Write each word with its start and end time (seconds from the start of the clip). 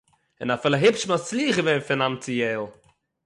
און 0.39 0.51
אפילו 0.55 0.75
היפּש 0.81 1.03
מצליח 1.13 1.55
געווען 1.57 1.81
פינאַנציעל 1.87 2.61